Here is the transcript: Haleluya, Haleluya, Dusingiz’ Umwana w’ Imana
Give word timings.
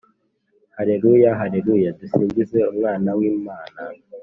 Haleluya, 0.75 1.29
Haleluya, 1.39 1.89
Dusingiz’ 1.99 2.51
Umwana 2.71 3.09
w’ 3.17 3.19
Imana 3.31 3.79